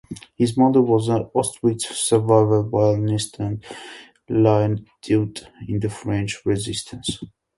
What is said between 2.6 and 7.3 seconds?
violinist and lieutenant in the French resistance.